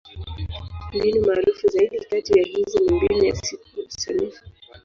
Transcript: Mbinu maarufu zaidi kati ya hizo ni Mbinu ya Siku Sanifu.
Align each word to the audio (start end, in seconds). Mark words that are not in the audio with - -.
Mbinu 0.95 1.21
maarufu 1.25 1.67
zaidi 1.67 1.99
kati 1.99 2.39
ya 2.39 2.43
hizo 2.43 2.79
ni 2.79 2.93
Mbinu 2.93 3.25
ya 3.25 3.35
Siku 3.35 3.79
Sanifu. 3.87 4.43